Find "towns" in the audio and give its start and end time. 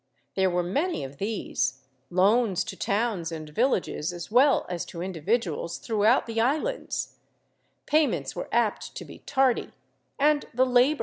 2.75-3.31